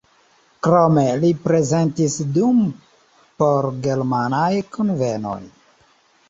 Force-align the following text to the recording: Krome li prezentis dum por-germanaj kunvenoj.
Krome 0.67 1.01
li 1.23 1.29
prezentis 1.43 2.15
dum 2.37 2.63
por-germanaj 3.43 4.49
kunvenoj. 4.79 5.39